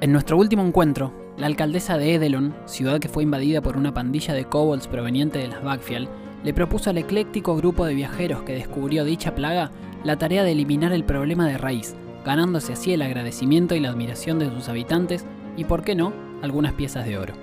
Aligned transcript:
En 0.00 0.12
nuestro 0.12 0.38
último 0.38 0.64
encuentro, 0.64 1.12
la 1.36 1.46
alcaldesa 1.46 1.98
de 1.98 2.14
Edelon, 2.14 2.54
ciudad 2.64 3.00
que 3.00 3.10
fue 3.10 3.22
invadida 3.22 3.60
por 3.60 3.76
una 3.76 3.92
pandilla 3.92 4.32
de 4.32 4.46
kobolds 4.46 4.88
proveniente 4.88 5.38
de 5.38 5.48
las 5.48 5.62
Bagfial, 5.62 6.08
le 6.42 6.54
propuso 6.54 6.88
al 6.88 6.96
ecléctico 6.96 7.54
grupo 7.54 7.84
de 7.84 7.92
viajeros 7.92 8.42
que 8.42 8.54
descubrió 8.54 9.04
dicha 9.04 9.34
plaga 9.34 9.72
la 10.02 10.16
tarea 10.16 10.42
de 10.42 10.52
eliminar 10.52 10.94
el 10.94 11.04
problema 11.04 11.46
de 11.46 11.58
raíz, 11.58 11.96
ganándose 12.24 12.72
así 12.72 12.94
el 12.94 13.02
agradecimiento 13.02 13.74
y 13.74 13.80
la 13.80 13.90
admiración 13.90 14.38
de 14.38 14.48
sus 14.48 14.70
habitantes 14.70 15.26
y, 15.58 15.64
por 15.64 15.82
qué 15.84 15.94
no, 15.94 16.14
algunas 16.40 16.72
piezas 16.72 17.04
de 17.04 17.18
oro. 17.18 17.34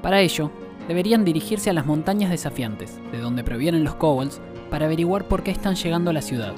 Para 0.00 0.20
ello, 0.20 0.52
deberían 0.86 1.24
dirigirse 1.24 1.70
a 1.70 1.72
las 1.72 1.86
montañas 1.86 2.30
desafiantes, 2.30 3.00
de 3.10 3.18
donde 3.18 3.42
provienen 3.42 3.82
los 3.82 3.96
kobolds, 3.96 4.40
para 4.70 4.86
averiguar 4.86 5.26
por 5.26 5.42
qué 5.42 5.50
están 5.50 5.74
llegando 5.74 6.10
a 6.10 6.14
la 6.14 6.22
ciudad. 6.22 6.54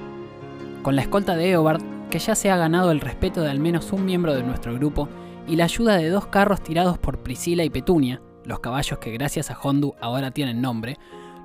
Con 0.83 0.95
la 0.95 1.01
escolta 1.01 1.37
de 1.37 1.53
Eobard, 1.53 1.94
que 2.15 2.21
ya 2.21 2.37
se 2.37 2.49
ha 2.49 2.57
ganado 2.57 2.93
el 2.93 3.01
respeto 3.01 3.43
de 3.43 3.51
al 3.51 3.59
menos 3.59 3.93
un 3.93 4.05
miembro 4.05 4.35
de 4.35 4.45
nuestro 4.45 4.73
grupo, 4.75 5.09
y 5.49 5.57
la 5.57 5.65
ayuda 5.65 5.97
de 5.97 6.11
dos 6.11 6.29
carros 6.29 6.63
tirados 6.63 6.97
por 6.97 7.25
Priscila 7.25 7.65
y 7.65 7.71
Petunia, 7.71 8.23
los 8.45 8.61
caballos 8.61 9.01
que 9.01 9.11
gracias 9.11 9.51
a 9.51 9.59
Hondu 9.61 9.97
ahora 10.01 10.31
tienen 10.31 10.63
nombre, 10.63 10.97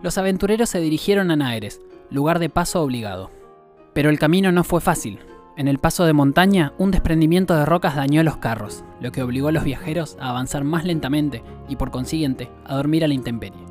los 0.03 0.19
aventureros 0.19 0.69
se 0.69 0.79
dirigieron 0.79 1.31
a 1.31 1.35
Naeres, 1.35 1.81
lugar 2.11 2.37
de 2.37 2.51
paso 2.51 2.83
obligado. 2.83 3.31
Pero 3.93 4.11
el 4.11 4.19
camino 4.19 4.51
no 4.51 4.63
fue 4.63 4.79
fácil. 4.79 5.17
En 5.57 5.67
el 5.67 5.79
paso 5.79 6.05
de 6.05 6.13
montaña, 6.13 6.73
un 6.77 6.91
desprendimiento 6.91 7.55
de 7.55 7.65
rocas 7.65 7.95
dañó 7.95 8.21
los 8.21 8.37
carros, 8.37 8.83
lo 9.01 9.11
que 9.11 9.23
obligó 9.23 9.47
a 9.47 9.51
los 9.51 9.63
viajeros 9.63 10.17
a 10.19 10.29
avanzar 10.29 10.65
más 10.65 10.85
lentamente 10.85 11.41
y 11.67 11.77
por 11.77 11.89
consiguiente 11.89 12.51
a 12.63 12.75
dormir 12.75 13.03
a 13.03 13.07
la 13.07 13.15
intemperie. 13.15 13.68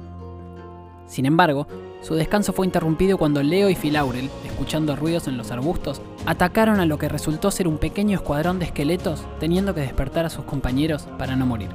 Sin 1.09 1.27
embargo, 1.27 1.67
su 2.03 2.15
descanso 2.15 2.53
fue 2.53 2.67
interrumpido 2.67 3.19
cuando 3.19 3.43
Leo 3.43 3.71
y 3.71 3.75
Filaurel, 3.75 4.31
escuchando 4.45 4.95
ruidos 4.95 5.27
en 5.27 5.37
los 5.37 5.51
arbustos, 5.51 6.01
atacaron 6.27 6.79
a 6.79 6.87
lo 6.87 6.99
que 6.99 7.09
resultó 7.09 7.51
ser 7.51 7.67
un 7.67 7.79
pequeño 7.79 8.17
escuadrón 8.17 8.59
de 8.59 8.67
esqueletos, 8.67 9.25
teniendo 9.41 9.75
que 9.75 9.81
despertar 9.81 10.27
a 10.27 10.31
sus 10.31 10.45
compañeros 10.45 11.09
para 11.19 11.35
no 11.35 11.47
morir. 11.47 11.71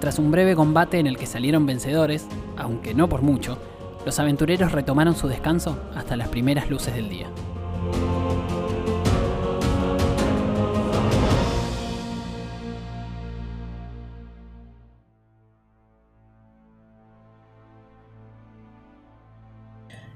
Tras 0.00 0.18
un 0.18 0.30
breve 0.30 0.54
combate 0.54 0.98
en 0.98 1.06
el 1.06 1.16
que 1.16 1.26
salieron 1.26 1.66
vencedores, 1.66 2.26
aunque 2.56 2.94
no 2.94 3.08
por 3.08 3.22
mucho, 3.22 3.58
los 4.04 4.18
aventureros 4.18 4.72
retomaron 4.72 5.16
su 5.16 5.26
descanso 5.26 5.78
hasta 5.94 6.16
las 6.16 6.28
primeras 6.28 6.70
luces 6.70 6.94
del 6.94 7.08
día. 7.08 7.28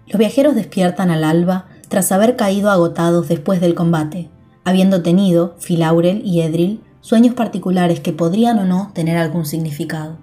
Los 0.07 0.19
viajeros 0.19 0.55
despiertan 0.55 1.11
al 1.11 1.25
alba 1.25 1.67
tras 1.89 2.13
haber 2.13 2.37
caído 2.37 2.71
agotados 2.71 3.29
después 3.29 3.61
del 3.61 3.75
combate, 3.75 4.31
habiendo 4.65 5.03
tenido, 5.03 5.57
Filaurel 5.59 6.23
y 6.25 6.43
Edril, 6.43 6.83
sueños 7.01 7.35
particulares 7.35 8.01
que 8.01 8.13
podrían 8.13 8.59
o 8.59 8.65
no 8.65 8.91
tener 8.95 9.17
algún 9.17 9.45
significado. 9.47 10.19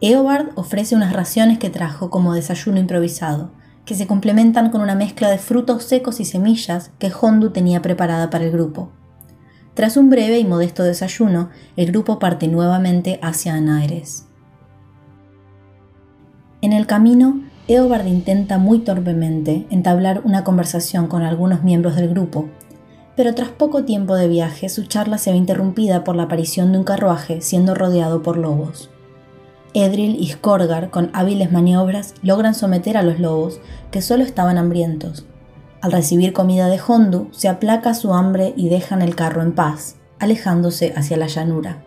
Eobard 0.00 0.50
ofrece 0.54 0.94
unas 0.94 1.12
raciones 1.12 1.58
que 1.58 1.70
trajo 1.70 2.08
como 2.08 2.34
desayuno 2.34 2.78
improvisado, 2.78 3.50
que 3.84 3.94
se 3.94 4.06
complementan 4.06 4.70
con 4.70 4.80
una 4.80 4.94
mezcla 4.94 5.30
de 5.30 5.38
frutos 5.38 5.82
secos 5.82 6.20
y 6.20 6.24
semillas 6.24 6.92
que 6.98 7.10
Hondu 7.10 7.50
tenía 7.50 7.82
preparada 7.82 8.30
para 8.30 8.44
el 8.44 8.52
grupo. 8.52 8.92
Tras 9.74 9.96
un 9.96 10.10
breve 10.10 10.38
y 10.38 10.44
modesto 10.44 10.82
desayuno, 10.82 11.50
el 11.76 11.86
grupo 11.86 12.18
parte 12.18 12.48
nuevamente 12.48 13.18
hacia 13.22 13.54
Anaeres. 13.54 14.26
En 16.60 16.72
el 16.72 16.86
camino, 16.86 17.40
Eobard 17.68 18.06
intenta 18.06 18.56
muy 18.56 18.78
torpemente 18.78 19.66
entablar 19.68 20.22
una 20.24 20.42
conversación 20.42 21.06
con 21.06 21.22
algunos 21.22 21.62
miembros 21.62 21.96
del 21.96 22.08
grupo, 22.08 22.48
pero 23.14 23.34
tras 23.34 23.50
poco 23.50 23.84
tiempo 23.84 24.16
de 24.16 24.26
viaje 24.26 24.70
su 24.70 24.84
charla 24.86 25.18
se 25.18 25.32
ve 25.32 25.36
interrumpida 25.36 26.02
por 26.02 26.16
la 26.16 26.22
aparición 26.22 26.72
de 26.72 26.78
un 26.78 26.84
carruaje 26.84 27.42
siendo 27.42 27.74
rodeado 27.74 28.22
por 28.22 28.38
lobos. 28.38 28.88
Edril 29.74 30.16
y 30.18 30.28
Skorgar, 30.28 30.88
con 30.88 31.10
hábiles 31.12 31.52
maniobras, 31.52 32.14
logran 32.22 32.54
someter 32.54 32.96
a 32.96 33.02
los 33.02 33.20
lobos, 33.20 33.60
que 33.90 34.00
solo 34.00 34.24
estaban 34.24 34.56
hambrientos. 34.56 35.26
Al 35.82 35.92
recibir 35.92 36.32
comida 36.32 36.68
de 36.68 36.80
Hondu, 36.80 37.28
se 37.32 37.48
aplaca 37.48 37.92
su 37.92 38.14
hambre 38.14 38.54
y 38.56 38.70
dejan 38.70 39.02
el 39.02 39.14
carro 39.14 39.42
en 39.42 39.52
paz, 39.52 39.96
alejándose 40.18 40.94
hacia 40.96 41.18
la 41.18 41.26
llanura. 41.26 41.84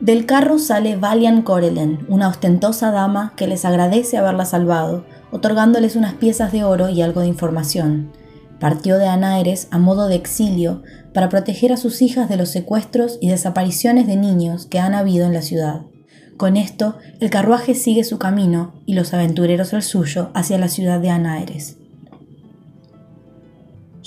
Del 0.00 0.26
carro 0.26 0.60
sale 0.60 0.94
Valian 0.94 1.42
Corelen, 1.42 2.06
una 2.08 2.28
ostentosa 2.28 2.92
dama 2.92 3.32
que 3.36 3.48
les 3.48 3.64
agradece 3.64 4.16
haberla 4.16 4.44
salvado, 4.44 5.04
otorgándoles 5.32 5.96
unas 5.96 6.14
piezas 6.14 6.52
de 6.52 6.62
oro 6.62 6.88
y 6.88 7.02
algo 7.02 7.22
de 7.22 7.26
información. 7.26 8.12
Partió 8.60 8.98
de 8.98 9.08
Anaeres 9.08 9.66
a 9.72 9.78
modo 9.78 10.06
de 10.06 10.14
exilio 10.14 10.82
para 11.12 11.28
proteger 11.28 11.72
a 11.72 11.76
sus 11.76 12.00
hijas 12.00 12.28
de 12.28 12.36
los 12.36 12.48
secuestros 12.48 13.18
y 13.20 13.28
desapariciones 13.28 14.06
de 14.06 14.14
niños 14.14 14.66
que 14.66 14.78
han 14.78 14.94
habido 14.94 15.26
en 15.26 15.34
la 15.34 15.42
ciudad. 15.42 15.82
Con 16.36 16.56
esto, 16.56 16.96
el 17.18 17.28
carruaje 17.28 17.74
sigue 17.74 18.04
su 18.04 18.18
camino 18.18 18.74
y 18.86 18.94
los 18.94 19.12
aventureros 19.14 19.72
el 19.72 19.82
suyo 19.82 20.30
hacia 20.32 20.58
la 20.58 20.68
ciudad 20.68 21.00
de 21.00 21.10
Anaeres. 21.10 21.76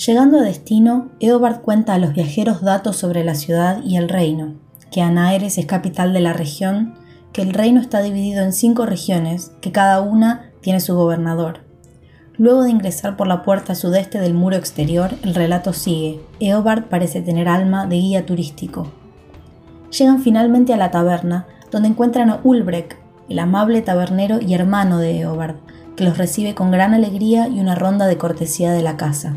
Llegando 0.06 0.40
a 0.40 0.44
destino, 0.44 1.12
Eobard 1.20 1.60
cuenta 1.60 1.96
a 1.96 1.98
los 1.98 2.14
viajeros 2.14 2.62
datos 2.62 2.96
sobre 2.96 3.26
la 3.26 3.36
ciudad 3.36 3.84
y 3.84 3.98
el 3.98 4.08
reino, 4.08 4.56
que 4.92 5.02
Anaeres 5.02 5.58
es 5.58 5.66
capital 5.66 6.14
de 6.14 6.20
la 6.20 6.34
región, 6.34 6.94
que 7.32 7.42
el 7.42 7.54
reino 7.54 7.80
está 7.80 8.02
dividido 8.02 8.44
en 8.44 8.52
cinco 8.52 8.86
regiones, 8.86 9.54
que 9.62 9.72
cada 9.72 10.02
una 10.02 10.52
tiene 10.60 10.82
su 10.82 10.96
gobernador. 10.96 11.62
Luego 12.38 12.64
de 12.64 12.72
ingresar 12.72 13.16
por 13.16 13.28
la 13.28 13.42
puerta 13.42 13.74
sudeste 13.74 14.20
del 14.20 14.34
muro 14.34 14.58
exterior, 14.58 15.12
el 15.24 15.34
relato 15.34 15.74
sigue. 15.74 16.22
Eobard 16.40 16.86
parece 16.86 17.22
tener 17.22 17.48
alma 17.48 17.88
de 17.88 17.98
guía 17.98 18.26
turístico. 18.26 18.92
Llegan 19.98 20.22
finalmente 20.22 20.74
a 20.74 20.78
la 20.78 20.92
taberna, 20.92 21.48
donde 21.72 21.90
encuentran 21.90 22.30
a 22.30 22.42
Ulbrek, 22.44 23.00
el 23.30 23.40
amable 23.40 23.82
tabernero 23.82 24.40
y 24.42 24.54
hermano 24.54 24.98
de 24.98 25.22
Eobard, 25.22 25.56
que 25.96 26.04
los 26.04 26.18
recibe 26.18 26.54
con 26.54 26.72
gran 26.72 26.94
alegría 26.94 27.48
y 27.48 27.60
una 27.60 27.76
ronda 27.76 28.08
de 28.08 28.18
cortesía 28.18 28.74
de 28.74 28.82
la 28.82 28.98
casa. 28.98 29.36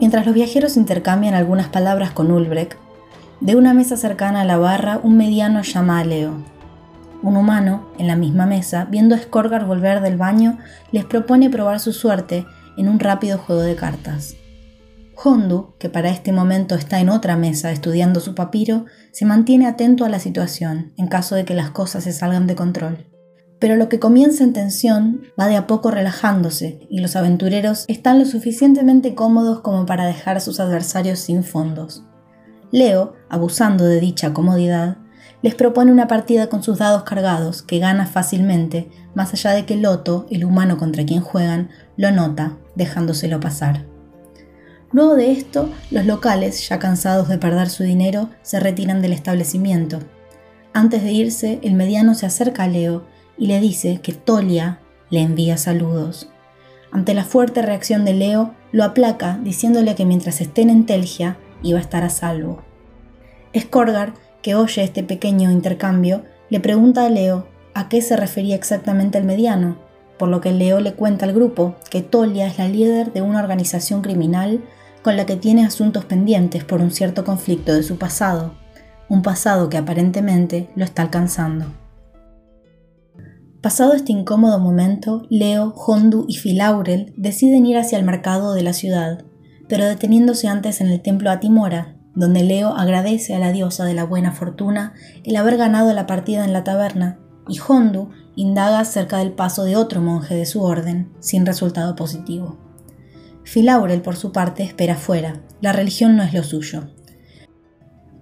Mientras 0.00 0.26
los 0.26 0.34
viajeros 0.34 0.76
intercambian 0.76 1.34
algunas 1.34 1.68
palabras 1.68 2.10
con 2.10 2.30
Ulbrek, 2.30 2.78
de 3.40 3.54
una 3.54 3.72
mesa 3.72 3.96
cercana 3.96 4.40
a 4.40 4.44
la 4.44 4.58
barra, 4.58 5.00
un 5.02 5.16
mediano 5.16 5.62
llama 5.62 6.00
a 6.00 6.04
Leo. 6.04 6.44
Un 7.22 7.36
humano, 7.36 7.88
en 7.98 8.06
la 8.06 8.16
misma 8.16 8.46
mesa, 8.46 8.86
viendo 8.90 9.14
a 9.14 9.18
Skorgar 9.18 9.64
volver 9.64 10.00
del 10.00 10.16
baño, 10.16 10.58
les 10.92 11.04
propone 11.04 11.50
probar 11.50 11.78
su 11.78 11.92
suerte 11.92 12.46
en 12.76 12.88
un 12.88 12.98
rápido 12.98 13.38
juego 13.38 13.62
de 13.62 13.76
cartas. 13.76 14.36
Hondu, 15.14 15.74
que 15.78 15.88
para 15.88 16.10
este 16.10 16.32
momento 16.32 16.74
está 16.74 17.00
en 17.00 17.08
otra 17.08 17.36
mesa 17.36 17.72
estudiando 17.72 18.20
su 18.20 18.34
papiro, 18.34 18.86
se 19.12 19.24
mantiene 19.24 19.66
atento 19.66 20.04
a 20.04 20.08
la 20.08 20.20
situación 20.20 20.92
en 20.96 21.08
caso 21.08 21.34
de 21.34 21.44
que 21.44 21.54
las 21.54 21.70
cosas 21.70 22.04
se 22.04 22.12
salgan 22.12 22.46
de 22.46 22.54
control. 22.54 23.06
Pero 23.58 23.74
lo 23.74 23.88
que 23.88 23.98
comienza 23.98 24.44
en 24.44 24.52
tensión 24.52 25.22
va 25.38 25.48
de 25.48 25.56
a 25.56 25.66
poco 25.66 25.90
relajándose 25.90 26.86
y 26.88 27.00
los 27.00 27.16
aventureros 27.16 27.84
están 27.88 28.20
lo 28.20 28.24
suficientemente 28.24 29.16
cómodos 29.16 29.60
como 29.60 29.86
para 29.86 30.06
dejar 30.06 30.36
a 30.36 30.40
sus 30.40 30.60
adversarios 30.60 31.18
sin 31.18 31.42
fondos. 31.42 32.04
Leo, 32.70 33.14
abusando 33.28 33.84
de 33.84 34.00
dicha 34.00 34.32
comodidad, 34.32 34.98
les 35.42 35.54
propone 35.54 35.92
una 35.92 36.08
partida 36.08 36.48
con 36.48 36.62
sus 36.62 36.78
dados 36.78 37.04
cargados 37.04 37.62
que 37.62 37.78
gana 37.78 38.06
fácilmente, 38.06 38.90
más 39.14 39.32
allá 39.32 39.52
de 39.52 39.64
que 39.64 39.76
Loto, 39.76 40.26
el 40.30 40.44
humano 40.44 40.76
contra 40.76 41.04
quien 41.04 41.20
juegan, 41.20 41.70
lo 41.96 42.10
nota, 42.10 42.56
dejándoselo 42.74 43.38
pasar. 43.40 43.84
Luego 44.90 45.16
de 45.16 45.32
esto, 45.32 45.70
los 45.90 46.06
locales, 46.06 46.68
ya 46.68 46.78
cansados 46.78 47.28
de 47.28 47.38
perder 47.38 47.68
su 47.68 47.82
dinero, 47.82 48.30
se 48.42 48.58
retiran 48.58 49.02
del 49.02 49.12
establecimiento. 49.12 50.00
Antes 50.72 51.02
de 51.02 51.12
irse, 51.12 51.60
el 51.62 51.74
mediano 51.74 52.14
se 52.14 52.26
acerca 52.26 52.64
a 52.64 52.68
Leo 52.68 53.04
y 53.36 53.46
le 53.46 53.60
dice 53.60 54.00
que 54.02 54.12
Tolia 54.12 54.80
le 55.10 55.20
envía 55.20 55.56
saludos. 55.56 56.30
Ante 56.90 57.14
la 57.14 57.24
fuerte 57.24 57.62
reacción 57.62 58.04
de 58.04 58.14
Leo, 58.14 58.54
lo 58.72 58.84
aplaca 58.84 59.38
diciéndole 59.42 59.94
que 59.94 60.06
mientras 60.06 60.40
estén 60.40 60.70
en 60.70 60.86
Telgia, 60.86 61.36
iba 61.62 61.78
a 61.78 61.82
estar 61.82 62.04
a 62.04 62.10
salvo. 62.10 62.62
Skorgar, 63.56 64.14
que 64.42 64.54
oye 64.54 64.82
este 64.82 65.02
pequeño 65.02 65.50
intercambio, 65.50 66.24
le 66.50 66.60
pregunta 66.60 67.06
a 67.06 67.10
Leo 67.10 67.46
a 67.74 67.88
qué 67.88 68.02
se 68.02 68.16
refería 68.16 68.54
exactamente 68.54 69.18
el 69.18 69.24
mediano, 69.24 69.78
por 70.18 70.28
lo 70.28 70.40
que 70.40 70.52
Leo 70.52 70.80
le 70.80 70.94
cuenta 70.94 71.26
al 71.26 71.32
grupo 71.32 71.76
que 71.90 72.02
Tolia 72.02 72.46
es 72.46 72.58
la 72.58 72.68
líder 72.68 73.12
de 73.12 73.22
una 73.22 73.40
organización 73.40 74.02
criminal 74.02 74.64
con 75.02 75.16
la 75.16 75.26
que 75.26 75.36
tiene 75.36 75.64
asuntos 75.64 76.04
pendientes 76.04 76.64
por 76.64 76.80
un 76.80 76.90
cierto 76.90 77.24
conflicto 77.24 77.72
de 77.72 77.82
su 77.82 77.98
pasado, 77.98 78.54
un 79.08 79.22
pasado 79.22 79.68
que 79.68 79.78
aparentemente 79.78 80.68
lo 80.74 80.84
está 80.84 81.02
alcanzando. 81.02 81.66
Pasado 83.60 83.94
este 83.94 84.12
incómodo 84.12 84.58
momento, 84.58 85.22
Leo, 85.30 85.74
Hondu 85.74 86.26
y 86.28 86.36
Filaurel 86.36 87.12
deciden 87.16 87.66
ir 87.66 87.78
hacia 87.78 87.98
el 87.98 88.04
mercado 88.04 88.54
de 88.54 88.62
la 88.62 88.72
ciudad, 88.72 89.24
pero 89.68 89.86
deteniéndose 89.86 90.48
antes 90.48 90.80
en 90.80 90.88
el 90.88 91.00
templo 91.00 91.30
Atimora, 91.30 91.94
donde 92.14 92.42
Leo 92.42 92.74
agradece 92.76 93.34
a 93.34 93.38
la 93.38 93.52
diosa 93.52 93.84
de 93.84 93.94
la 93.94 94.04
buena 94.04 94.32
fortuna 94.32 94.94
el 95.24 95.36
haber 95.36 95.56
ganado 95.56 95.92
la 95.92 96.06
partida 96.06 96.44
en 96.44 96.52
la 96.52 96.64
taberna, 96.64 97.18
y 97.48 97.58
Hondu 97.60 98.10
indaga 98.34 98.80
acerca 98.80 99.18
del 99.18 99.32
paso 99.32 99.64
de 99.64 99.76
otro 99.76 100.00
monje 100.00 100.34
de 100.34 100.46
su 100.46 100.62
orden, 100.62 101.12
sin 101.20 101.46
resultado 101.46 101.96
positivo. 101.96 102.58
Filaurel, 103.44 104.02
por 104.02 104.16
su 104.16 104.32
parte, 104.32 104.62
espera 104.62 104.96
fuera, 104.96 105.42
la 105.60 105.72
religión 105.72 106.16
no 106.16 106.22
es 106.22 106.34
lo 106.34 106.42
suyo. 106.42 106.90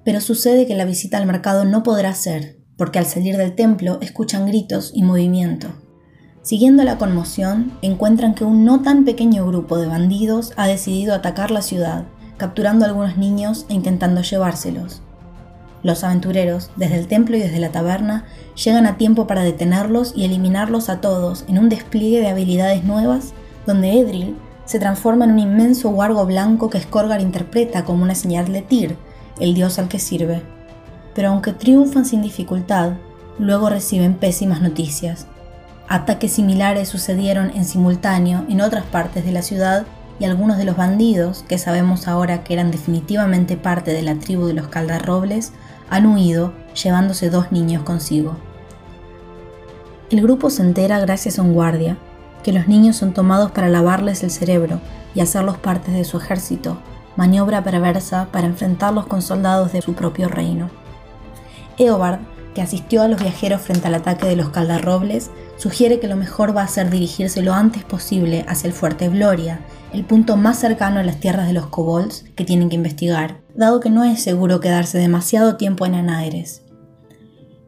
Pero 0.04 0.20
sucede 0.20 0.66
que 0.66 0.76
la 0.76 0.84
visita 0.84 1.18
al 1.18 1.26
mercado 1.26 1.64
no 1.64 1.82
podrá 1.82 2.14
ser, 2.14 2.58
porque 2.76 2.98
al 2.98 3.06
salir 3.06 3.36
del 3.36 3.54
templo 3.54 3.98
escuchan 4.00 4.46
gritos 4.46 4.92
y 4.94 5.02
movimiento. 5.02 5.68
Siguiendo 6.46 6.84
la 6.84 6.96
conmoción, 6.96 7.72
encuentran 7.82 8.32
que 8.32 8.44
un 8.44 8.64
no 8.64 8.80
tan 8.80 9.04
pequeño 9.04 9.44
grupo 9.48 9.78
de 9.78 9.88
bandidos 9.88 10.52
ha 10.54 10.68
decidido 10.68 11.12
atacar 11.12 11.50
la 11.50 11.60
ciudad, 11.60 12.04
capturando 12.36 12.84
algunos 12.84 13.16
niños 13.16 13.66
e 13.68 13.74
intentando 13.74 14.22
llevárselos. 14.22 15.02
Los 15.82 16.04
aventureros, 16.04 16.70
desde 16.76 17.00
el 17.00 17.08
templo 17.08 17.36
y 17.36 17.40
desde 17.40 17.58
la 17.58 17.72
taberna, 17.72 18.26
llegan 18.54 18.86
a 18.86 18.96
tiempo 18.96 19.26
para 19.26 19.42
detenerlos 19.42 20.12
y 20.14 20.24
eliminarlos 20.24 20.88
a 20.88 21.00
todos 21.00 21.44
en 21.48 21.58
un 21.58 21.68
despliegue 21.68 22.20
de 22.20 22.28
habilidades 22.28 22.84
nuevas, 22.84 23.32
donde 23.66 23.98
Edril 23.98 24.36
se 24.66 24.78
transforma 24.78 25.24
en 25.24 25.32
un 25.32 25.40
inmenso 25.40 25.88
huargo 25.88 26.24
blanco 26.26 26.70
que 26.70 26.80
Skorgar 26.80 27.20
interpreta 27.20 27.84
como 27.84 28.04
una 28.04 28.14
señal 28.14 28.52
de 28.52 28.62
Tyr, 28.62 28.96
el 29.40 29.54
dios 29.54 29.80
al 29.80 29.88
que 29.88 29.98
sirve. 29.98 30.42
Pero 31.12 31.30
aunque 31.30 31.52
triunfan 31.52 32.04
sin 32.04 32.22
dificultad, 32.22 32.92
luego 33.36 33.68
reciben 33.68 34.14
pésimas 34.14 34.62
noticias. 34.62 35.26
Ataques 35.88 36.32
similares 36.32 36.88
sucedieron 36.88 37.50
en 37.54 37.64
simultáneo 37.64 38.44
en 38.48 38.60
otras 38.60 38.84
partes 38.84 39.24
de 39.24 39.30
la 39.30 39.42
ciudad 39.42 39.86
y 40.18 40.24
algunos 40.24 40.58
de 40.58 40.64
los 40.64 40.76
bandidos, 40.76 41.44
que 41.46 41.58
sabemos 41.58 42.08
ahora 42.08 42.42
que 42.42 42.54
eran 42.54 42.70
definitivamente 42.70 43.56
parte 43.56 43.92
de 43.92 44.02
la 44.02 44.16
tribu 44.16 44.46
de 44.46 44.54
los 44.54 44.66
Caldarrobles, 44.66 45.52
han 45.88 46.06
huido 46.06 46.52
llevándose 46.82 47.30
dos 47.30 47.52
niños 47.52 47.84
consigo. 47.84 48.36
El 50.10 50.22
grupo 50.22 50.50
se 50.50 50.62
entera 50.62 50.98
gracias 50.98 51.38
a 51.38 51.42
un 51.42 51.52
guardia, 51.52 51.98
que 52.42 52.52
los 52.52 52.66
niños 52.66 52.96
son 52.96 53.12
tomados 53.12 53.52
para 53.52 53.68
lavarles 53.68 54.22
el 54.22 54.30
cerebro 54.30 54.80
y 55.14 55.20
hacerlos 55.20 55.56
partes 55.58 55.94
de 55.94 56.04
su 56.04 56.16
ejército, 56.16 56.78
maniobra 57.16 57.62
perversa 57.62 58.28
para 58.32 58.46
enfrentarlos 58.46 59.06
con 59.06 59.22
soldados 59.22 59.72
de 59.72 59.82
su 59.82 59.94
propio 59.94 60.28
reino. 60.28 60.70
Eobard, 61.78 62.20
que 62.56 62.62
asistió 62.62 63.02
a 63.02 63.08
los 63.08 63.20
viajeros 63.20 63.60
frente 63.60 63.86
al 63.86 63.96
ataque 63.96 64.26
de 64.26 64.34
los 64.34 64.48
Caldarrobles, 64.48 65.30
sugiere 65.58 66.00
que 66.00 66.08
lo 66.08 66.16
mejor 66.16 66.56
va 66.56 66.62
a 66.62 66.68
ser 66.68 66.88
dirigirse 66.88 67.42
lo 67.42 67.52
antes 67.52 67.84
posible 67.84 68.46
hacia 68.48 68.68
el 68.68 68.72
fuerte 68.72 69.10
Gloria, 69.10 69.60
el 69.92 70.06
punto 70.06 70.38
más 70.38 70.58
cercano 70.58 70.98
a 70.98 71.02
las 71.02 71.20
tierras 71.20 71.48
de 71.48 71.52
los 71.52 71.66
kobolds 71.66 72.24
que 72.34 72.46
tienen 72.46 72.70
que 72.70 72.76
investigar, 72.76 73.42
dado 73.54 73.78
que 73.80 73.90
no 73.90 74.04
es 74.04 74.22
seguro 74.22 74.60
quedarse 74.60 74.96
demasiado 74.96 75.56
tiempo 75.56 75.84
en 75.84 75.96
Anaeres. 75.96 76.62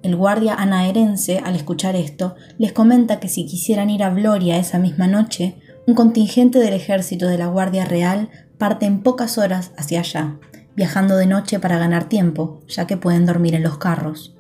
El 0.03 0.17
guardia 0.17 0.55
anaerense, 0.55 1.43
al 1.45 1.55
escuchar 1.55 1.95
esto, 1.95 2.35
les 2.57 2.73
comenta 2.73 3.21
que 3.21 3.29
si 3.29 3.45
quisieran 3.45 3.91
ir 3.91 4.03
a 4.03 4.09
Gloria 4.09 4.57
esa 4.57 4.79
misma 4.79 5.07
noche, 5.07 5.57
un 5.87 5.95
contingente 5.95 6.61
del 6.61 6.73
ejército 6.73 7.27
de 7.27 7.37
la 7.37 7.49
Guardia 7.49 7.85
Real 7.85 8.31
parte 8.57 8.87
en 8.87 9.03
pocas 9.03 9.37
horas 9.37 9.73
hacia 9.77 10.01
allá, 10.01 10.39
viajando 10.75 11.15
de 11.19 11.27
noche 11.27 11.59
para 11.59 11.77
ganar 11.77 12.09
tiempo, 12.09 12.63
ya 12.69 12.87
que 12.87 12.97
pueden 12.97 13.27
dormir 13.27 13.55
en 13.55 13.65
los 13.65 13.77
carros. 13.77 14.38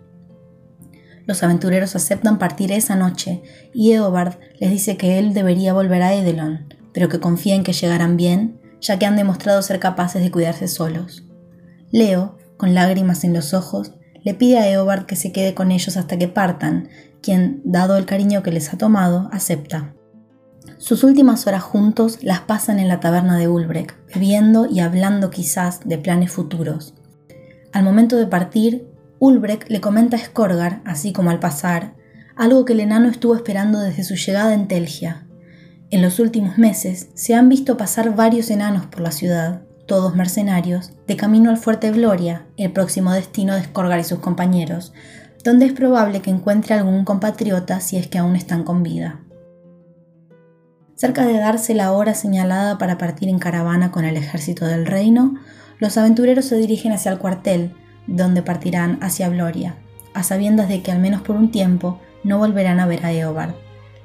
Los 1.29 1.43
aventureros 1.43 1.95
aceptan 1.95 2.39
partir 2.39 2.73
esa 2.73 2.97
noche 2.97 3.43
y 3.75 3.93
Eobard 3.93 4.39
les 4.59 4.71
dice 4.71 4.97
que 4.97 5.19
él 5.19 5.35
debería 5.35 5.75
volver 5.75 6.01
a 6.01 6.15
Edelon, 6.15 6.75
pero 6.95 7.11
que 7.11 7.21
confía 7.21 7.55
en 7.55 7.65
que 7.65 7.75
llegarán 7.75 8.17
bien, 8.17 8.59
ya 8.81 8.99
que 8.99 9.05
han 9.05 9.15
demostrado 9.15 9.61
ser 9.61 9.79
capaces 9.79 10.23
de 10.23 10.31
cuidarse 10.31 10.69
solos. 10.69 11.25
Leo, 11.93 12.39
con 12.57 12.73
lágrimas 12.73 13.25
en 13.25 13.35
los 13.35 13.53
ojos, 13.53 13.93
le 14.25 14.33
pide 14.33 14.57
a 14.57 14.71
Eobard 14.71 15.05
que 15.05 15.17
se 15.17 15.31
quede 15.31 15.53
con 15.53 15.71
ellos 15.71 15.99
hasta 15.99 16.17
que 16.17 16.29
partan, 16.29 16.89
quien, 17.21 17.61
dado 17.63 17.99
el 17.99 18.07
cariño 18.07 18.43
que 18.43 18.51
les 18.51 18.73
ha 18.73 18.79
tomado, 18.79 19.29
acepta. 19.31 19.93
Sus 20.79 21.05
últimas 21.05 21.47
horas 21.47 21.63
juntos 21.63 22.23
las 22.23 22.41
pasan 22.41 22.79
en 22.79 22.89
la 22.89 23.01
taberna 23.01 23.37
de 23.37 23.49
Ulbrek, 23.49 23.95
bebiendo 24.15 24.65
y 24.65 24.81
hablando 24.81 25.29
quizás 25.29 25.81
de 25.85 25.99
planes 25.99 26.33
futuros. 26.33 26.95
Al 27.75 27.85
momento 27.85 28.17
de 28.17 28.27
partir, 28.27 28.89
Ulbrek 29.20 29.69
le 29.69 29.81
comenta 29.81 30.17
a 30.17 30.20
Skorgar, 30.20 30.81
así 30.85 31.12
como 31.12 31.31
al 31.31 31.41
pasar, 31.41 31.94
algo 32.37 32.65
que 32.65 32.73
el 32.73 32.81
enano 32.81 33.09
estuvo 33.09 33.35
esperando 33.35 33.81
desde 33.81 34.05
su 34.05 34.15
llegada 34.15 34.55
en 34.55 34.69
Telgia. 34.69 35.26
En 35.91 36.03
los 36.03 36.20
últimos 36.20 36.56
meses 36.56 37.09
se 37.15 37.35
han 37.35 37.49
visto 37.49 37.76
pasar 37.76 38.15
varios 38.15 38.50
enanos 38.50 38.87
por 38.87 39.00
la 39.00 39.11
ciudad, 39.11 39.62
todos 39.87 40.15
mercenarios, 40.15 40.93
de 41.06 41.17
camino 41.17 41.50
al 41.50 41.56
fuerte 41.56 41.91
Gloria, 41.91 42.47
el 42.56 42.70
próximo 42.70 43.12
destino 43.12 43.55
de 43.55 43.65
Skorgar 43.65 43.99
y 43.99 44.05
sus 44.05 44.20
compañeros, 44.20 44.93
donde 45.43 45.67
es 45.67 45.73
probable 45.73 46.20
que 46.20 46.31
encuentre 46.31 46.75
algún 46.75 47.05
compatriota 47.05 47.81
si 47.81 47.97
es 47.97 48.06
que 48.06 48.19
aún 48.19 48.37
están 48.37 48.62
con 48.62 48.82
vida. 48.82 49.20
Cerca 50.94 51.25
de 51.25 51.38
darse 51.38 51.75
la 51.75 51.93
hora 51.93 52.15
señalada 52.15 52.76
para 52.76 52.99
partir 52.99 53.29
en 53.29 53.38
caravana 53.38 53.91
con 53.91 54.05
el 54.05 54.17
ejército 54.17 54.67
del 54.67 54.85
reino, 54.85 55.35
los 55.79 55.97
aventureros 55.97 56.44
se 56.44 56.56
dirigen 56.56 56.93
hacia 56.93 57.12
el 57.12 57.19
cuartel, 57.19 57.73
donde 58.08 58.43
partirán 58.43 58.99
hacia 59.00 59.28
Gloria, 59.28 59.76
a 60.14 60.25
sabiendas 60.25 60.69
de 60.69 60.82
que 60.82 60.90
al 60.90 60.99
menos 60.99 61.22
por 61.22 61.37
un 61.37 61.52
tiempo 61.52 62.00
no 62.25 62.38
volverán 62.38 62.81
a 62.81 62.87
ver 62.87 63.06
a 63.06 63.12
Eobard. 63.12 63.55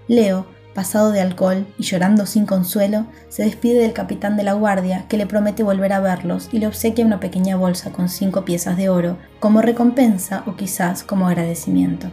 Leo, 0.07 0.45
pasado 0.75 1.11
de 1.11 1.21
alcohol 1.21 1.65
y 1.77 1.83
llorando 1.83 2.25
sin 2.25 2.45
consuelo, 2.45 3.05
se 3.29 3.43
despide 3.43 3.79
del 3.79 3.93
capitán 3.93 4.37
de 4.37 4.43
la 4.43 4.53
guardia 4.53 5.05
que 5.07 5.17
le 5.17 5.25
promete 5.25 5.63
volver 5.63 5.93
a 5.93 5.99
verlos 5.99 6.49
y 6.51 6.59
le 6.59 6.67
obsequia 6.67 7.05
una 7.05 7.19
pequeña 7.19 7.55
bolsa 7.55 7.91
con 7.91 8.09
cinco 8.09 8.43
piezas 8.43 8.77
de 8.77 8.89
oro 8.89 9.17
como 9.39 9.61
recompensa 9.61 10.43
o 10.45 10.55
quizás 10.55 11.03
como 11.03 11.27
agradecimiento. 11.27 12.11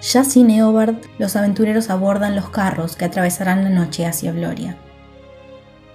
Ya 0.00 0.24
sin 0.24 0.50
Eobard, 0.50 0.96
los 1.18 1.36
aventureros 1.36 1.90
abordan 1.90 2.36
los 2.36 2.50
carros 2.50 2.96
que 2.96 3.04
atravesarán 3.04 3.64
la 3.64 3.70
noche 3.70 4.06
hacia 4.06 4.32
Gloria. 4.32 4.76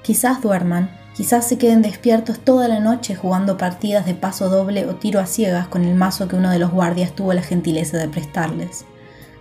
Quizás 0.01 0.41
duerman, 0.41 0.89
Quizás 1.15 1.47
se 1.47 1.59
queden 1.59 1.83
despiertos 1.83 2.39
toda 2.39 2.67
la 2.67 2.79
noche 2.79 3.13
jugando 3.13 3.55
partidas 3.55 4.05
de 4.07 4.15
paso 4.15 4.49
doble 4.49 4.87
o 4.87 4.95
tiro 4.95 5.19
a 5.19 5.27
ciegas 5.27 5.67
con 5.67 5.83
el 5.83 5.93
mazo 5.93 6.27
que 6.27 6.35
uno 6.35 6.49
de 6.49 6.57
los 6.57 6.71
guardias 6.71 7.13
tuvo 7.13 7.33
la 7.33 7.43
gentileza 7.43 7.97
de 7.97 8.09
prestarles. 8.09 8.85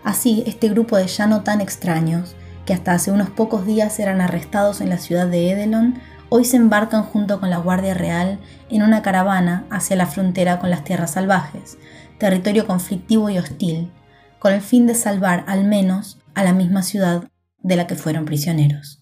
Así, 0.04 0.44
este 0.46 0.68
grupo 0.68 0.98
de 0.98 1.06
ya 1.06 1.26
no 1.26 1.42
tan 1.42 1.62
extraños, 1.62 2.34
que 2.66 2.74
hasta 2.74 2.92
hace 2.92 3.10
unos 3.10 3.30
pocos 3.30 3.64
días 3.64 3.98
eran 3.98 4.20
arrestados 4.20 4.82
en 4.82 4.90
la 4.90 4.98
ciudad 4.98 5.26
de 5.26 5.50
Edelon, 5.50 5.98
hoy 6.28 6.44
se 6.44 6.58
embarcan 6.58 7.04
junto 7.04 7.40
con 7.40 7.48
la 7.48 7.56
Guardia 7.56 7.94
Real 7.94 8.38
en 8.68 8.82
una 8.82 9.00
caravana 9.00 9.64
hacia 9.70 9.96
la 9.96 10.06
frontera 10.06 10.58
con 10.58 10.68
las 10.68 10.84
tierras 10.84 11.12
salvajes, 11.12 11.78
territorio 12.18 12.66
conflictivo 12.66 13.30
y 13.30 13.38
hostil, 13.38 13.90
con 14.38 14.52
el 14.52 14.60
fin 14.60 14.86
de 14.86 14.94
salvar 14.94 15.44
al 15.46 15.64
menos 15.64 16.18
a 16.34 16.44
la 16.44 16.52
misma 16.52 16.82
ciudad 16.82 17.24
de 17.60 17.76
la 17.76 17.86
que 17.86 17.94
fueron 17.94 18.26
prisioneros. 18.26 19.01